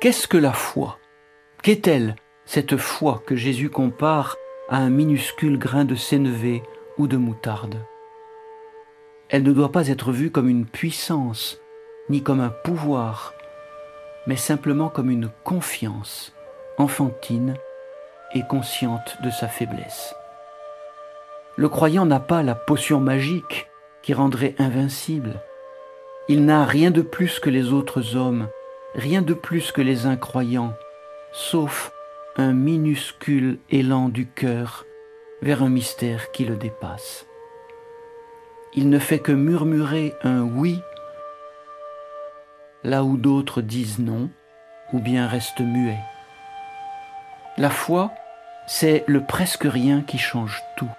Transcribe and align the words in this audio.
Qu'est-ce 0.00 0.26
que 0.26 0.38
la 0.38 0.54
foi? 0.54 0.96
Qu'est-elle, 1.62 2.16
cette 2.46 2.78
foi 2.78 3.22
que 3.26 3.36
Jésus 3.36 3.68
compare 3.68 4.36
à 4.70 4.78
un 4.78 4.88
minuscule 4.88 5.58
grain 5.58 5.84
de 5.84 5.94
sénévé 5.94 6.62
ou 6.96 7.06
de 7.06 7.18
moutarde? 7.18 7.76
Elle 9.28 9.42
ne 9.42 9.52
doit 9.52 9.72
pas 9.72 9.88
être 9.88 10.10
vue 10.10 10.30
comme 10.30 10.48
une 10.48 10.64
puissance, 10.64 11.60
ni 12.08 12.22
comme 12.22 12.40
un 12.40 12.48
pouvoir, 12.48 13.34
mais 14.26 14.36
simplement 14.36 14.88
comme 14.88 15.10
une 15.10 15.28
confiance 15.44 16.32
enfantine 16.78 17.54
et 18.34 18.42
consciente 18.48 19.18
de 19.22 19.28
sa 19.28 19.48
faiblesse. 19.48 20.14
Le 21.56 21.68
croyant 21.68 22.06
n'a 22.06 22.20
pas 22.20 22.42
la 22.42 22.54
potion 22.54 23.00
magique 23.00 23.68
qui 24.00 24.14
rendrait 24.14 24.54
invincible. 24.58 25.42
Il 26.26 26.46
n'a 26.46 26.64
rien 26.64 26.90
de 26.90 27.02
plus 27.02 27.38
que 27.38 27.50
les 27.50 27.74
autres 27.74 28.16
hommes, 28.16 28.48
rien 28.94 29.22
de 29.22 29.34
plus 29.34 29.72
que 29.72 29.80
les 29.80 30.06
incroyants, 30.06 30.74
sauf 31.32 31.92
un 32.36 32.52
minuscule 32.52 33.58
élan 33.70 34.08
du 34.08 34.26
cœur 34.26 34.84
vers 35.42 35.62
un 35.62 35.68
mystère 35.68 36.30
qui 36.32 36.44
le 36.44 36.56
dépasse. 36.56 37.26
Il 38.74 38.88
ne 38.88 38.98
fait 38.98 39.18
que 39.18 39.32
murmurer 39.32 40.14
un 40.22 40.42
oui 40.42 40.80
là 42.82 43.04
où 43.04 43.16
d'autres 43.16 43.62
disent 43.62 43.98
non 43.98 44.30
ou 44.92 45.00
bien 45.00 45.26
restent 45.26 45.60
muets. 45.60 46.00
La 47.56 47.70
foi, 47.70 48.12
c'est 48.66 49.04
le 49.06 49.24
presque 49.24 49.64
rien 49.64 50.02
qui 50.02 50.18
change 50.18 50.62
tout. 50.76 50.90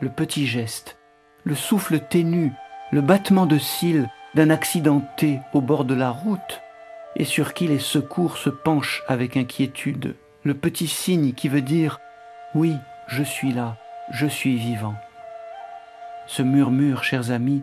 Le 0.00 0.10
petit 0.10 0.46
geste, 0.46 0.98
le 1.44 1.54
souffle 1.54 2.00
ténu, 2.00 2.52
le 2.92 3.00
battement 3.00 3.46
de 3.46 3.58
cils 3.58 4.08
d'un 4.34 4.50
accidenté 4.50 5.40
au 5.52 5.60
bord 5.60 5.84
de 5.84 5.94
la 5.94 6.10
route 6.10 6.60
et 7.18 7.24
sur 7.24 7.52
qui 7.52 7.66
les 7.66 7.78
secours 7.78 8.38
se 8.38 8.48
penchent 8.50 9.02
avec 9.08 9.36
inquiétude, 9.36 10.16
le 10.44 10.54
petit 10.54 10.86
signe 10.86 11.32
qui 11.32 11.48
veut 11.48 11.62
dire 11.62 12.00
Oui, 12.54 12.74
je 13.08 13.22
suis 13.22 13.52
là, 13.52 13.76
je 14.10 14.26
suis 14.26 14.56
vivant. 14.56 14.94
Ce 16.26 16.42
murmure, 16.42 17.04
chers 17.04 17.30
amis, 17.30 17.62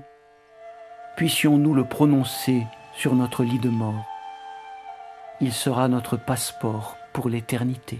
puissions-nous 1.15 1.73
le 1.73 1.85
prononcer 1.85 2.63
sur 2.93 3.15
notre 3.15 3.43
lit 3.43 3.59
de 3.59 3.69
mort. 3.69 4.05
Il 5.39 5.53
sera 5.53 5.87
notre 5.87 6.17
passeport 6.17 6.97
pour 7.13 7.29
l'éternité. 7.29 7.99